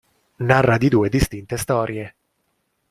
[0.37, 2.15] Narra di due distinte storie.